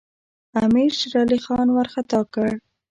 امیر 0.63 0.91
شېرعلي 0.99 1.39
خان 1.45 1.67
وارخطا 1.71 2.21
کړ. 2.33 2.49